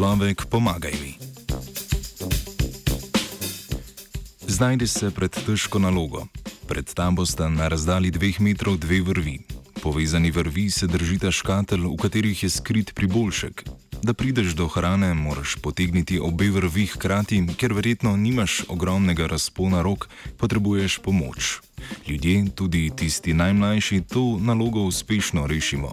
človek, 0.00 0.48
pomagaj 0.48 0.96
mi. 0.96 1.12
Znajdi 4.48 4.88
se 4.88 5.10
pred 5.12 5.28
težko 5.28 5.76
nalogo. 5.76 6.24
Pred 6.64 6.88
tabo 6.96 7.26
sta 7.28 7.52
na 7.52 7.68
razdalji 7.68 8.08
dveh 8.08 8.40
metrov 8.40 8.80
dve 8.80 9.04
vrvi. 9.04 9.44
Povezani 9.84 10.32
vrvi 10.32 10.70
se 10.72 10.88
držita 10.88 11.28
škatelj, 11.28 11.84
v 11.84 11.96
katerih 12.00 12.32
je 12.32 12.48
skrit 12.48 12.96
priboljšek. 12.96 13.64
Da 14.02 14.14
prideš 14.14 14.46
do 14.46 14.68
hrane, 14.68 15.14
moraš 15.14 15.56
potegniti 15.62 16.20
obe 16.22 16.50
vrvi 16.50 16.86
hkrati, 16.86 17.46
ker 17.56 17.72
verjetno 17.72 18.16
nimaš 18.16 18.62
ogromnega 18.68 19.26
razpona 19.26 19.82
rok, 19.82 20.08
potrebuješ 20.36 20.98
pomoč. 20.98 21.58
Ljudje, 22.08 22.46
tudi 22.54 22.90
tisti 22.96 23.34
najmlajši, 23.34 24.00
to 24.00 24.38
nalogo 24.40 24.80
uspešno 24.80 25.46
rešimo. 25.46 25.92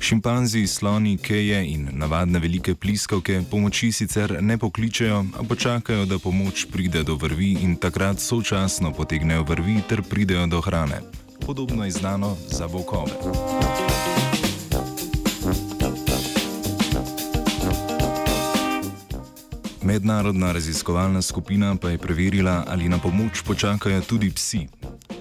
Šimpanzi, 0.00 0.66
sloni, 0.66 1.18
keje 1.18 1.66
in 1.68 1.88
navadne 1.92 2.38
velike 2.38 2.74
pliskavke 2.74 3.42
pomoči 3.50 3.92
sicer 3.92 4.38
ne 4.40 4.58
pokličejo, 4.58 5.24
a 5.38 5.42
počakajo, 5.42 6.04
da 6.04 6.18
pomoč 6.18 6.66
pride 6.72 7.02
do 7.02 7.14
vrvi 7.14 7.56
in 7.60 7.76
takrat 7.76 8.20
sočasno 8.20 8.92
potegnejo 8.92 9.42
vrvi 9.42 9.80
ter 9.88 10.02
pridejo 10.02 10.46
do 10.46 10.60
hrane. 10.60 11.00
Podobno 11.46 11.84
je 11.84 11.90
znano 11.90 12.36
za 12.48 12.66
volkove. 12.66 13.12
Mednarodna 19.92 20.52
raziskovalna 20.52 21.22
skupina 21.22 21.76
pa 21.76 21.90
je 21.90 21.98
preverila, 21.98 22.64
ali 22.68 22.88
na 22.88 22.98
pomoč 22.98 23.42
počakajo 23.44 24.00
tudi 24.00 24.30
psi. 24.30 24.68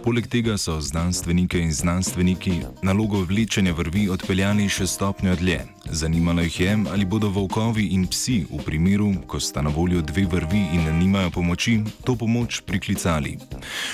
Poleg 0.01 0.25
tega 0.27 0.55
so 0.57 0.79
znanstvenike 0.81 1.59
in 1.61 1.73
znanstveniki 1.73 2.51
nalogo 2.81 3.19
vlečenja 3.29 3.73
vrvi 3.73 4.07
odpeljali 4.09 4.65
še 4.69 4.87
stopnjo 4.87 5.35
dlje. 5.37 5.59
Zanimalo 5.91 6.41
jih 6.41 6.59
je, 6.59 6.71
ali 6.93 7.05
bodo 7.05 7.29
volkovi 7.29 7.85
in 7.93 8.07
psi 8.09 8.39
v 8.49 8.63
primeru, 8.65 9.11
ko 9.27 9.39
sta 9.39 9.61
na 9.61 9.69
voljo 9.69 10.01
dve 10.01 10.25
vrvi 10.25 10.63
in 10.73 10.89
nimajo 10.97 11.29
pomoči, 11.37 11.83
to 12.03 12.15
pomoč 12.15 12.61
priklicali. 12.65 13.37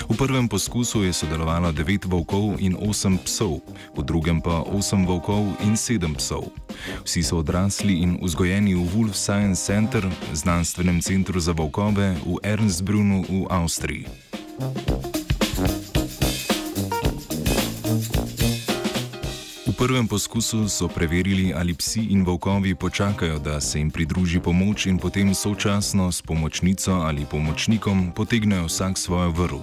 V 0.08 0.16
prvem 0.16 0.48
poskusu 0.48 1.04
je 1.04 1.12
sodelovalo 1.12 1.72
devet 1.76 2.08
volkov 2.08 2.56
in 2.56 2.78
osem 2.88 3.20
psov, 3.28 3.60
v 3.92 4.00
drugem 4.00 4.40
pa 4.40 4.64
osem 4.64 5.04
volkov 5.04 5.44
in 5.60 5.76
sedem 5.76 6.16
psov. 6.16 6.48
Vsi 7.04 7.22
so 7.22 7.44
odrasli 7.44 8.00
in 8.00 8.16
vzgojeni 8.22 8.72
v 8.74 8.88
Wolf 8.96 9.12
Science 9.12 9.60
Center, 9.60 10.08
znanstvenem 10.32 11.04
centru 11.04 11.36
za 11.36 11.52
volkove 11.52 12.16
v 12.24 12.40
Ernstbrunu 12.48 13.28
v 13.28 13.44
Avstriji. 13.52 15.17
Prvem 19.78 20.08
poskusu 20.08 20.68
so 20.68 20.88
preverili, 20.88 21.52
ali 21.54 21.74
psi 21.74 22.00
in 22.10 22.24
volkovi 22.24 22.74
počakajo, 22.74 23.38
da 23.38 23.60
se 23.60 23.78
jim 23.78 23.90
pridruži 23.90 24.40
pomoč 24.40 24.86
in 24.86 24.98
potem 24.98 25.34
sočasno 25.34 26.12
s 26.12 26.22
pomočnico 26.22 26.92
ali 26.92 27.26
pomočnikom 27.30 28.12
potegnejo 28.16 28.66
vsak 28.66 28.98
svojo 28.98 29.30
vrv. 29.30 29.58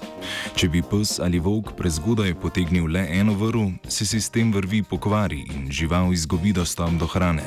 Če 0.55 0.69
bi 0.69 0.81
pes 0.81 1.19
ali 1.19 1.39
volk 1.39 1.75
prezgodaj 1.77 2.33
potegnil 2.39 2.87
le 2.87 3.07
eno 3.11 3.33
vrv, 3.33 3.67
se 3.87 4.05
sistem 4.05 4.53
vrvi 4.53 4.83
pokvari 4.83 5.43
in 5.51 5.67
žival 5.71 6.13
izgubi 6.13 6.53
dostop 6.53 6.95
do 6.95 7.07
hrane. 7.07 7.43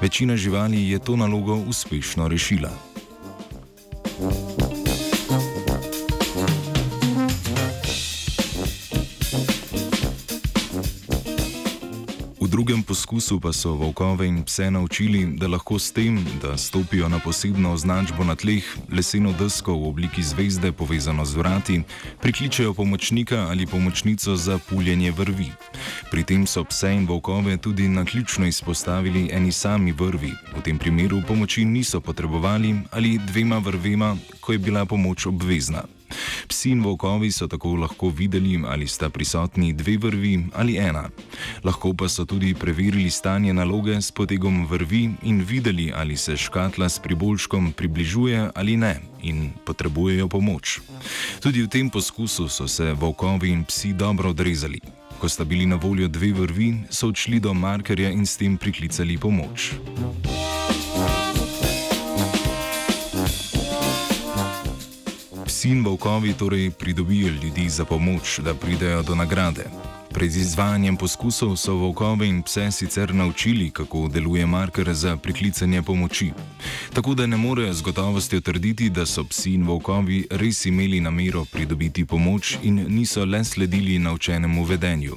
Večina 0.00 0.36
živali 0.36 0.90
je 0.90 0.98
to 0.98 1.16
nalogo 1.16 1.56
uspešno 1.56 2.28
rešila. 2.28 2.70
Drugem 12.46 12.82
poskusu 12.82 13.40
pa 13.40 13.52
so 13.52 13.72
volkove 13.72 14.26
in 14.28 14.42
pse 14.42 14.70
naučili, 14.70 15.26
da 15.36 15.46
lahko 15.48 15.78
s 15.78 15.92
tem, 15.92 16.24
da 16.42 16.56
stopijo 16.56 17.08
na 17.08 17.18
posebno 17.18 17.72
označbo 17.72 18.24
na 18.24 18.34
tleh, 18.34 18.64
leseno 18.92 19.32
desko 19.32 19.72
v 19.72 19.88
obliki 19.88 20.22
zvezde 20.22 20.72
povezano 20.72 21.24
z 21.24 21.34
vrati, 21.34 21.82
prikličejo 22.20 22.74
pomočnika 22.74 23.46
ali 23.50 23.66
pomočnico 23.66 24.36
za 24.36 24.58
puljenje 24.58 25.10
vrvi. 25.10 25.52
Pri 26.10 26.24
tem 26.24 26.46
so 26.46 26.64
pse 26.64 26.94
in 26.94 27.06
volkove 27.06 27.56
tudi 27.56 27.88
na 27.88 28.04
ključno 28.04 28.46
izpostavili 28.46 29.28
eni 29.32 29.52
sami 29.52 29.92
vrvi, 29.92 30.32
v 30.56 30.62
tem 30.62 30.78
primeru 30.78 31.22
pomoči 31.28 31.64
niso 31.64 32.00
potrebovali 32.00 32.74
ali 32.90 33.18
dvema 33.18 33.58
vrvema, 33.58 34.16
ko 34.40 34.52
je 34.52 34.58
bila 34.58 34.84
pomoč 34.84 35.26
obvezna. 35.26 35.82
Psi 36.48 36.70
in 36.70 36.82
volkovi 36.82 37.32
so 37.32 37.46
tako 37.46 37.74
lahko 37.76 38.08
videli, 38.08 38.60
ali 38.66 38.86
sta 38.86 39.10
prisotni 39.10 39.72
dve 39.72 39.96
vrvi 39.96 40.46
ali 40.54 40.76
ena. 40.76 41.08
Lahko 41.64 41.94
pa 41.94 42.08
so 42.08 42.24
tudi 42.24 42.54
preverili 42.54 43.10
stanje 43.10 43.52
naloge 43.52 44.02
s 44.02 44.10
potegom 44.10 44.66
vrvi 44.66 45.10
in 45.22 45.42
videli, 45.42 45.92
ali 45.94 46.16
se 46.16 46.36
škatla 46.36 46.88
s 46.88 46.98
priboljškom 46.98 47.72
približuje 47.72 48.50
ali 48.54 48.76
ne 48.76 49.00
in 49.22 49.50
potrebujejo 49.64 50.28
pomoč. 50.28 50.80
Tudi 51.40 51.62
v 51.62 51.68
tem 51.68 51.90
poskusu 51.90 52.48
so 52.48 52.68
se 52.68 52.92
volkovi 52.92 53.50
in 53.50 53.64
psi 53.64 53.92
dobro 53.92 54.30
odrezali. 54.30 54.80
Ko 55.18 55.28
sta 55.28 55.44
bili 55.44 55.66
na 55.66 55.76
voljo 55.76 56.08
dve 56.08 56.32
vrvi, 56.32 56.74
so 56.90 57.08
odšli 57.08 57.40
do 57.40 57.54
markerja 57.54 58.10
in 58.10 58.26
s 58.26 58.36
tem 58.36 58.58
priklicali 58.58 59.18
pomoč. 59.18 59.72
Sin 65.62 65.84
volkovi 65.84 66.32
torej 66.32 66.70
pridobijo 66.70 67.28
ljudi 67.28 67.68
za 67.68 67.84
pomoč, 67.84 68.38
da 68.38 68.54
pridejo 68.54 69.02
do 69.02 69.14
nagrade. 69.14 69.64
Pred 70.10 70.36
izvajanjem 70.36 70.96
poskusov 70.96 71.56
so 71.56 71.74
volkove 71.74 72.26
in 72.28 72.42
pse 72.42 72.70
sicer 72.70 73.14
naučili, 73.14 73.70
kako 73.70 74.08
deluje 74.08 74.46
marker 74.46 74.94
za 74.94 75.16
priklicanje 75.16 75.82
pomoči. 75.82 76.32
Tako 76.92 77.14
da 77.14 77.26
ne 77.26 77.36
morejo 77.36 77.72
z 77.72 77.82
gotovostjo 77.82 78.40
trditi, 78.40 78.90
da 78.90 79.06
so 79.06 79.24
psi 79.24 79.54
in 79.54 79.62
volkovi 79.62 80.26
res 80.30 80.66
imeli 80.66 81.00
namero 81.00 81.44
pridobiti 81.44 82.04
pomoč 82.04 82.56
in 82.62 82.84
niso 82.88 83.24
le 83.24 83.44
sledili 83.44 83.98
naučenemu 83.98 84.64
vedenju. 84.64 85.16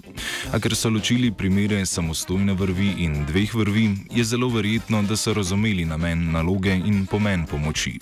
A 0.51 0.59
ker 0.59 0.75
so 0.75 0.89
ločili 0.89 1.31
primere 1.31 1.85
samostojne 1.85 2.53
vrvi 2.53 2.93
in 2.97 3.25
dveh 3.25 3.55
vrvi, 3.55 3.89
je 4.11 4.23
zelo 4.23 4.49
verjetno, 4.49 5.01
da 5.01 5.15
so 5.15 5.33
razumeli 5.33 5.85
namen 5.85 6.31
naloge 6.31 6.75
in 6.85 7.05
pomen 7.05 7.45
pomoči. 7.45 7.99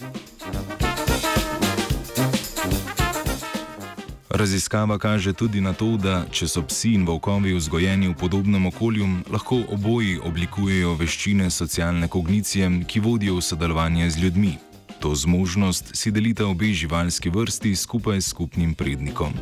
Raziskava 4.34 4.98
kaže 4.98 5.34
tudi 5.34 5.62
na 5.62 5.74
to, 5.78 5.94
da 5.94 6.26
če 6.34 6.48
so 6.50 6.64
psi 6.66 6.96
in 6.98 7.06
volkovi 7.06 7.54
vzgojeni 7.54 8.10
v 8.10 8.18
podobnem 8.18 8.66
okolju, 8.66 9.06
lahko 9.30 9.60
oboji 9.70 10.18
oblikujejo 10.26 10.96
veščine 10.98 11.52
socialne 11.54 12.10
kognicije, 12.10 12.72
ki 12.90 13.00
vodijo 13.00 13.38
v 13.38 13.46
sodelovanje 13.46 14.10
z 14.10 14.26
ljudmi. 14.26 14.58
To 15.06 15.14
zmožnost 15.14 15.94
si 15.94 16.10
delita 16.10 16.50
obe 16.50 16.74
živalski 16.74 17.30
vrsti 17.30 17.76
skupaj 17.76 18.22
s 18.22 18.34
skupnim 18.34 18.74
prednikom. 18.74 19.38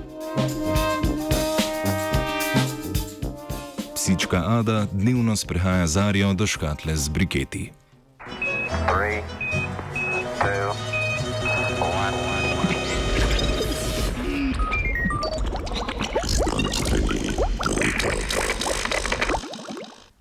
Psička 3.96 4.44
Ada 4.60 4.88
dnevno 4.92 5.36
sprehaja 5.40 5.88
Zarijo 5.88 6.34
do 6.34 6.44
škatle 6.44 6.98
z 6.98 7.08
briketi. 7.08 7.81